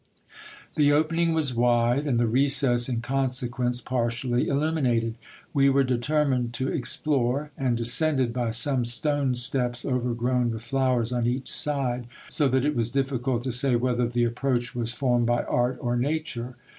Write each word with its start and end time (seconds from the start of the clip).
The 0.77 0.91
opening 0.91 1.31
was 1.31 1.53
wide, 1.53 2.07
and 2.07 2.19
the 2.19 2.25
recess 2.25 2.89
in 2.89 3.01
consequence 3.01 3.81
partially 3.81 4.47
illuminated. 4.47 5.13
We 5.53 5.69
were 5.69 5.83
de 5.83 5.99
termined 5.99 6.53
to 6.53 6.69
explore; 6.69 7.51
and 7.55 7.77
descended 7.77 8.33
by 8.33 8.49
some 8.49 8.83
stone 8.83 9.35
steps 9.35 9.85
overgrown 9.85 10.49
with 10.49 10.63
flowers 10.63 11.13
on 11.13 11.27
each 11.27 11.51
side, 11.51 12.07
so 12.29 12.47
that 12.47 12.65
it 12.65 12.75
was 12.75 12.89
difficult 12.89 13.43
to 13.43 13.51
say 13.51 13.75
whether 13.75 14.07
the 14.07 14.23
approach 14.23 14.73
was 14.73 14.91
formed 14.91 15.27
by 15.27 15.43
art 15.43 15.77
or 15.79 15.95
nature. 15.95 16.55